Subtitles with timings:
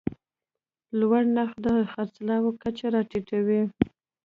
[0.99, 3.61] لوړ نرخ د خرڅلاو کچه راټیټوي.